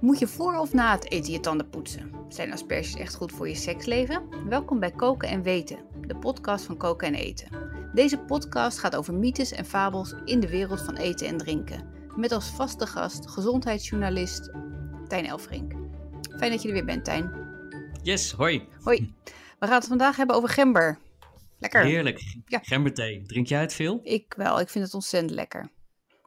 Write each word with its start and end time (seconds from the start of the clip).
Moet 0.00 0.18
je 0.18 0.26
voor 0.26 0.58
of 0.58 0.72
na 0.72 0.92
het 0.92 1.10
eten 1.10 1.32
je 1.32 1.40
tanden 1.40 1.68
poetsen? 1.68 2.10
Zijn 2.28 2.52
asperges 2.52 2.94
echt 2.94 3.14
goed 3.14 3.32
voor 3.32 3.48
je 3.48 3.54
seksleven? 3.54 4.48
Welkom 4.48 4.80
bij 4.80 4.90
Koken 4.90 5.28
en 5.28 5.42
Weten, 5.42 5.78
de 6.06 6.16
podcast 6.16 6.64
van 6.64 6.76
Koken 6.76 7.06
en 7.06 7.14
Eten. 7.14 7.48
Deze 7.94 8.18
podcast 8.18 8.78
gaat 8.78 8.96
over 8.96 9.14
mythes 9.14 9.52
en 9.52 9.64
fabels 9.64 10.14
in 10.24 10.40
de 10.40 10.48
wereld 10.48 10.82
van 10.82 10.96
eten 10.96 11.26
en 11.26 11.38
drinken. 11.38 11.88
Met 12.16 12.32
als 12.32 12.50
vaste 12.50 12.86
gast 12.86 13.30
gezondheidsjournalist 13.30 14.50
Tijn 15.08 15.26
Elfrink. 15.26 15.72
Fijn 16.36 16.50
dat 16.50 16.62
je 16.62 16.68
er 16.68 16.74
weer 16.74 16.84
bent, 16.84 17.04
Tijn. 17.04 17.32
Yes, 18.02 18.32
hoi. 18.32 18.68
Hoi. 18.82 19.14
We 19.58 19.66
gaan 19.66 19.78
het 19.78 19.86
vandaag 19.86 20.16
hebben 20.16 20.36
over 20.36 20.48
gember. 20.48 20.98
Lekker. 21.58 21.84
Heerlijk. 21.84 22.36
Ja. 22.46 22.58
Gemberthee. 22.62 23.22
Drink 23.26 23.46
jij 23.46 23.60
het 23.60 23.72
veel? 23.72 24.00
Ik 24.02 24.34
wel, 24.36 24.60
ik 24.60 24.68
vind 24.68 24.84
het 24.84 24.94
ontzettend 24.94 25.34
lekker. 25.34 25.70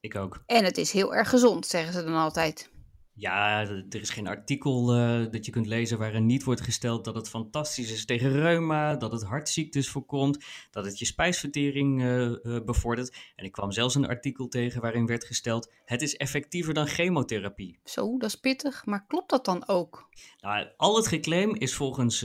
Ik 0.00 0.16
ook. 0.16 0.42
En 0.46 0.64
het 0.64 0.78
is 0.78 0.92
heel 0.92 1.14
erg 1.14 1.28
gezond, 1.28 1.66
zeggen 1.66 1.92
ze 1.92 2.04
dan 2.04 2.14
altijd. 2.14 2.70
Ja, 3.20 3.60
er 3.68 4.00
is 4.00 4.10
geen 4.10 4.26
artikel 4.26 4.94
eh, 4.94 5.30
dat 5.30 5.46
je 5.46 5.52
kunt 5.52 5.66
lezen 5.66 5.98
waarin 5.98 6.26
niet 6.26 6.44
wordt 6.44 6.60
gesteld 6.60 7.04
dat 7.04 7.14
het 7.14 7.28
fantastisch 7.28 7.92
is 7.92 8.04
tegen 8.04 8.32
reuma, 8.32 8.96
dat 8.96 9.12
het 9.12 9.22
hartziektes 9.22 9.88
voorkomt, 9.88 10.44
dat 10.70 10.84
het 10.84 10.98
je 10.98 11.04
spijsvertering 11.04 12.02
eh, 12.02 12.26
eh, 12.26 12.64
bevordert. 12.64 13.16
En 13.36 13.44
ik 13.44 13.52
kwam 13.52 13.72
zelfs 13.72 13.94
een 13.94 14.06
artikel 14.06 14.48
tegen 14.48 14.80
waarin 14.80 15.06
werd 15.06 15.24
gesteld, 15.24 15.72
het 15.84 16.02
is 16.02 16.16
effectiever 16.16 16.74
dan 16.74 16.86
chemotherapie. 16.86 17.78
Zo, 17.84 18.18
dat 18.18 18.28
is 18.28 18.36
pittig, 18.36 18.86
maar 18.86 19.06
klopt 19.06 19.30
dat 19.30 19.44
dan 19.44 19.68
ook? 19.68 20.08
Nou, 20.40 20.66
al 20.76 20.96
het 20.96 21.06
geclaim 21.06 21.54
is 21.54 21.74
volgens 21.74 22.20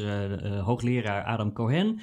hoogleraar 0.64 1.24
Adam 1.24 1.54
Cohen 1.54 2.00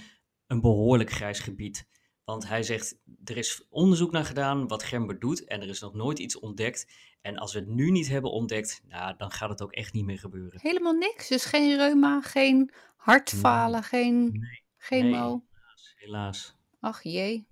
een 0.47 0.61
behoorlijk 0.61 1.11
grijs 1.11 1.38
gebied. 1.38 1.86
Want 2.25 2.49
hij 2.49 2.62
zegt, 2.62 2.97
er 3.25 3.37
is 3.37 3.67
onderzoek 3.69 4.11
naar 4.12 4.25
gedaan 4.25 4.69
wat 4.69 4.83
gember 4.83 5.19
doet 5.19 5.45
en 5.45 5.61
er 5.61 5.69
is 5.69 5.81
nog 5.81 5.95
nooit 5.95 6.19
iets 6.19 6.39
ontdekt. 6.39 6.87
En 7.21 7.37
als 7.39 7.53
we 7.53 7.59
het 7.59 7.69
nu 7.69 7.91
niet 7.91 8.09
hebben 8.09 8.31
ontdekt, 8.31 8.81
nou, 8.89 9.14
dan 9.17 9.31
gaat 9.31 9.48
het 9.48 9.62
ook 9.62 9.73
echt 9.73 9.92
niet 9.92 10.05
meer 10.05 10.19
gebeuren. 10.19 10.61
Helemaal 10.62 10.92
niks? 10.92 11.29
Dus 11.29 11.45
geen 11.45 11.77
reuma, 11.77 12.20
geen 12.20 12.70
hartfalen, 12.97 13.83
geen 13.83 14.23
Nee, 14.33 14.62
chemo? 14.77 15.09
nee, 15.11 15.42
helaas, 15.51 15.95
helaas. 15.97 16.56
Ach 16.81 17.03
jee. 17.03 17.47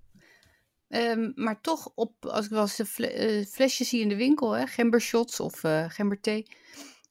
Ehm, 0.88 1.32
maar 1.34 1.60
toch, 1.60 1.92
op, 1.94 2.26
als 2.26 2.44
ik 2.44 2.50
wel 2.50 2.60
eens 2.60 2.76
de 2.76 2.86
fle- 2.86 3.06
eh, 3.06 3.46
flesjes 3.46 3.88
zie 3.88 4.00
in 4.00 4.08
de 4.08 4.16
winkel, 4.16 4.52
hè, 4.52 4.66
gembershots 4.66 5.40
of 5.40 5.64
eh 5.64 5.84
gemberthee, 5.88 6.46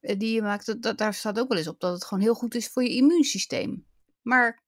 eh, 0.02 0.20
die 0.20 0.34
je 0.34 0.42
maakt, 0.42 0.66
dat, 0.66 0.82
dat- 0.82 0.98
daar 0.98 1.14
staat 1.14 1.40
ook 1.40 1.50
wel 1.50 1.58
eens 1.58 1.68
op 1.68 1.80
dat 1.80 1.94
het 1.94 2.04
gewoon 2.06 2.24
heel 2.24 2.34
goed 2.34 2.56
is 2.56 2.68
voor 2.68 2.84
je 2.84 2.96
immuunsysteem. 2.96 3.86
Maar 4.22 4.64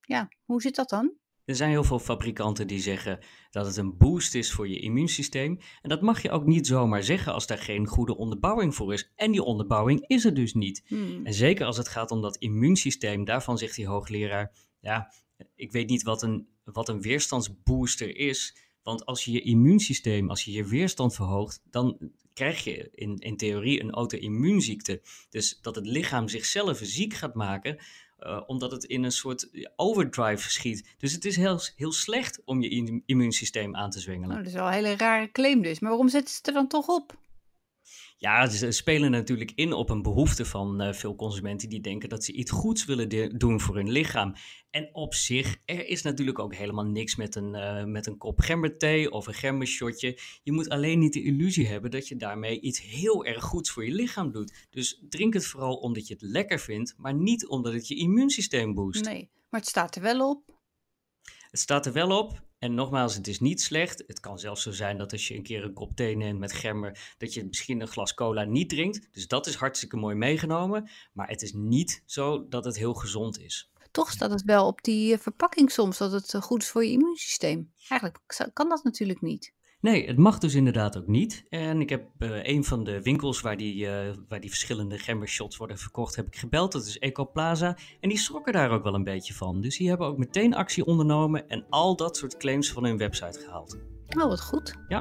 ja, 0.00 0.28
hoe 0.44 0.60
zit 0.62 0.74
dat 0.74 0.88
dan? 0.88 1.12
Er 1.44 1.56
zijn 1.56 1.70
heel 1.70 1.84
veel 1.84 1.98
fabrikanten 1.98 2.66
die 2.66 2.80
zeggen 2.80 3.18
dat 3.50 3.66
het 3.66 3.76
een 3.76 3.96
boost 3.96 4.34
is 4.34 4.52
voor 4.52 4.68
je 4.68 4.80
immuunsysteem. 4.80 5.58
En 5.82 5.88
dat 5.88 6.00
mag 6.00 6.22
je 6.22 6.30
ook 6.30 6.46
niet 6.46 6.66
zomaar 6.66 7.02
zeggen 7.02 7.32
als 7.32 7.46
daar 7.46 7.58
geen 7.58 7.86
goede 7.86 8.16
onderbouwing 8.16 8.74
voor 8.74 8.92
is. 8.92 9.12
En 9.14 9.32
die 9.32 9.42
onderbouwing 9.42 10.04
is 10.06 10.24
er 10.24 10.34
dus 10.34 10.54
niet. 10.54 10.82
Hmm. 10.86 11.26
En 11.26 11.34
zeker 11.34 11.66
als 11.66 11.76
het 11.76 11.88
gaat 11.88 12.10
om 12.10 12.20
dat 12.20 12.36
immuunsysteem, 12.36 13.24
daarvan 13.24 13.58
zegt 13.58 13.76
die 13.76 13.86
hoogleraar, 13.86 14.52
ja, 14.80 15.12
ik 15.54 15.72
weet 15.72 15.88
niet 15.88 16.02
wat 16.02 16.22
een, 16.22 16.46
wat 16.64 16.88
een 16.88 17.00
weerstandsbooster 17.00 18.16
is. 18.16 18.56
Want 18.82 19.06
als 19.06 19.24
je 19.24 19.32
je 19.32 19.42
immuunsysteem, 19.42 20.30
als 20.30 20.44
je 20.44 20.52
je 20.52 20.64
weerstand 20.64 21.14
verhoogt, 21.14 21.62
dan 21.70 22.10
krijg 22.34 22.64
je 22.64 22.90
in, 22.94 23.16
in 23.18 23.36
theorie 23.36 23.80
een 23.80 23.90
auto-immuunziekte. 23.90 25.02
Dus 25.30 25.58
dat 25.60 25.74
het 25.74 25.86
lichaam 25.86 26.28
zichzelf 26.28 26.80
ziek 26.82 27.14
gaat 27.14 27.34
maken, 27.34 27.78
eh, 28.22 28.40
omdat 28.46 28.70
het 28.70 28.84
in 28.84 29.02
een 29.04 29.12
soort 29.12 29.48
overdrive 29.76 30.50
schiet. 30.50 30.88
Dus 30.98 31.12
het 31.12 31.24
is 31.24 31.36
heel, 31.36 31.60
heel 31.76 31.92
slecht 31.92 32.40
om 32.44 32.62
je 32.62 32.68
im- 32.68 33.02
immuunsysteem 33.06 33.76
aan 33.76 33.90
te 33.90 34.00
zwengelen. 34.00 34.28
Nou, 34.28 34.40
dat 34.42 34.48
is 34.52 34.58
wel 34.58 34.66
een 34.66 34.72
hele 34.72 34.96
rare 34.96 35.30
claim 35.32 35.62
dus. 35.62 35.80
Maar 35.80 35.90
waarom 35.90 36.08
zetten 36.08 36.30
ze 36.30 36.36
het 36.38 36.46
er 36.46 36.52
dan 36.52 36.68
toch 36.68 36.88
op? 36.88 37.20
Ja, 38.16 38.48
ze 38.48 38.70
spelen 38.70 39.10
natuurlijk 39.10 39.52
in 39.54 39.72
op 39.72 39.90
een 39.90 40.02
behoefte 40.02 40.44
van 40.44 40.80
eh, 40.80 40.92
veel 40.92 41.14
consumenten 41.14 41.68
die 41.68 41.80
denken 41.80 42.08
dat 42.08 42.24
ze 42.24 42.32
iets 42.32 42.50
goeds 42.50 42.84
willen 42.84 43.08
de- 43.08 43.36
doen 43.36 43.60
voor 43.60 43.74
hun 43.74 43.90
lichaam. 43.90 44.34
En 44.70 44.88
op 44.92 45.14
zich, 45.14 45.56
er 45.64 45.86
is 45.86 46.02
natuurlijk 46.02 46.38
ook 46.38 46.54
helemaal 46.54 46.84
niks 46.84 47.16
met 47.16 47.34
een, 47.34 47.54
eh, 47.54 47.84
met 47.84 48.06
een 48.06 48.16
kop 48.18 48.40
gemberthee 48.40 49.10
of 49.10 49.26
een 49.26 49.34
gembershotje. 49.34 50.18
Je 50.42 50.52
moet 50.52 50.68
alleen 50.68 50.98
niet 50.98 51.12
de 51.12 51.22
illusie 51.22 51.66
hebben 51.66 51.90
dat 51.90 52.08
je 52.08 52.16
daarmee 52.16 52.60
iets 52.60 52.80
heel 52.82 53.24
erg 53.24 53.44
goeds 53.44 53.70
voor 53.70 53.84
je 53.86 53.92
lichaam 53.92 54.32
doet. 54.32 54.66
Dus 54.70 55.02
drink 55.08 55.34
het 55.34 55.46
vooral 55.46 55.74
omdat 55.76 56.06
je 56.06 56.14
het 56.14 56.22
lekker 56.22 56.58
vindt, 56.60 56.94
maar 56.96 57.14
niet 57.14 57.46
omdat 57.46 57.72
het 57.72 57.88
je 57.88 57.96
immuunsysteem 57.96 58.74
boost. 58.74 59.04
Nee, 59.04 59.30
maar 59.50 59.60
het 59.60 59.68
staat 59.68 59.96
er 59.96 60.02
wel 60.02 60.28
op. 60.30 60.60
Het 61.50 61.60
staat 61.60 61.86
er 61.86 61.92
wel 61.92 62.18
op. 62.18 62.42
En 62.62 62.74
nogmaals, 62.74 63.14
het 63.14 63.28
is 63.28 63.40
niet 63.40 63.60
slecht. 63.60 64.04
Het 64.06 64.20
kan 64.20 64.38
zelfs 64.38 64.62
zo 64.62 64.70
zijn 64.70 64.98
dat 64.98 65.12
als 65.12 65.28
je 65.28 65.34
een 65.34 65.42
keer 65.42 65.64
een 65.64 65.72
kop 65.72 65.96
thee 65.96 66.16
neemt 66.16 66.38
met 66.38 66.52
gember, 66.52 67.14
dat 67.18 67.34
je 67.34 67.44
misschien 67.44 67.80
een 67.80 67.88
glas 67.88 68.14
cola 68.14 68.44
niet 68.44 68.68
drinkt. 68.68 69.08
Dus 69.12 69.26
dat 69.26 69.46
is 69.46 69.54
hartstikke 69.54 69.96
mooi 69.96 70.14
meegenomen. 70.14 70.90
Maar 71.12 71.28
het 71.28 71.42
is 71.42 71.52
niet 71.52 72.02
zo 72.06 72.48
dat 72.48 72.64
het 72.64 72.76
heel 72.76 72.94
gezond 72.94 73.38
is. 73.38 73.70
Toch 73.90 74.10
staat 74.10 74.30
het 74.30 74.42
wel 74.42 74.66
op 74.66 74.82
die 74.82 75.12
eh, 75.12 75.18
verpakking 75.18 75.70
soms 75.70 75.98
dat 75.98 76.12
het 76.12 76.34
eh, 76.34 76.42
goed 76.42 76.62
is 76.62 76.68
voor 76.68 76.84
je 76.84 76.90
immuunsysteem. 76.90 77.72
Eigenlijk 77.88 78.50
kan 78.52 78.68
dat 78.68 78.84
natuurlijk 78.84 79.20
niet. 79.20 79.52
Nee, 79.82 80.06
het 80.06 80.16
mag 80.18 80.38
dus 80.38 80.54
inderdaad 80.54 80.96
ook 80.96 81.06
niet. 81.06 81.44
En 81.48 81.80
ik 81.80 81.88
heb 81.88 82.04
eh, 82.18 82.42
een 82.42 82.64
van 82.64 82.84
de 82.84 83.02
winkels 83.02 83.40
waar 83.40 83.56
die, 83.56 83.86
eh, 83.88 84.14
waar 84.28 84.40
die 84.40 84.50
verschillende 84.50 84.98
gembershots 84.98 85.56
worden 85.56 85.78
verkocht, 85.78 86.16
heb 86.16 86.26
ik 86.26 86.36
gebeld. 86.36 86.72
Dat 86.72 86.86
is 86.86 86.98
Ecoplaza. 86.98 87.76
En 88.00 88.08
die 88.08 88.18
schrokken 88.18 88.52
daar 88.52 88.70
ook 88.70 88.82
wel 88.82 88.94
een 88.94 89.04
beetje 89.04 89.34
van. 89.34 89.60
Dus 89.60 89.76
die 89.76 89.88
hebben 89.88 90.06
ook 90.06 90.18
meteen 90.18 90.54
actie 90.54 90.84
ondernomen 90.84 91.48
en 91.48 91.64
al 91.70 91.96
dat 91.96 92.16
soort 92.16 92.36
claims 92.36 92.72
van 92.72 92.84
hun 92.84 92.96
website 92.96 93.40
gehaald. 93.40 93.76
Oh, 94.18 94.24
wat 94.26 94.40
goed. 94.42 94.74
Ja, 94.88 94.98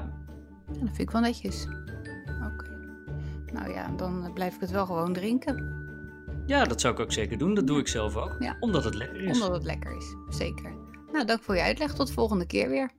Ja, 0.67 0.79
dat 0.79 0.79
vind 0.79 0.99
ik 0.99 1.11
wel 1.11 1.21
netjes. 1.21 1.67
Oké. 2.53 2.69
Nou 3.53 3.71
ja, 3.71 3.93
dan 3.97 4.25
eh, 4.25 4.33
blijf 4.33 4.55
ik 4.55 4.61
het 4.61 4.71
wel 4.71 4.85
gewoon 4.85 5.13
drinken. 5.13 5.79
ja, 6.45 6.63
dat 6.63 6.81
zou 6.81 6.93
ik 6.93 6.99
ook 6.99 7.11
zeker 7.11 7.37
doen. 7.37 7.53
Dat 7.53 7.67
doe 7.67 7.79
ik 7.79 7.87
zelf 7.87 8.15
ook. 8.15 8.35
Ja. 8.39 8.57
Omdat 8.59 8.83
het 8.83 8.93
lekker 8.95 9.21
is. 9.21 9.41
Omdat 9.41 9.55
het 9.55 9.63
lekker 9.65 9.97
is. 9.97 10.15
Zeker. 10.37 10.75
Nou, 11.11 11.25
dank 11.25 11.43
voor 11.43 11.55
je 11.55 11.61
uitleg. 11.61 11.93
Tot 11.93 12.07
de 12.07 12.13
volgende 12.13 12.45
keer 12.45 12.69
weer. 12.69 12.91